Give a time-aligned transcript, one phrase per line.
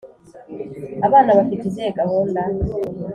[1.07, 2.41] abana bafite izihe gahunda?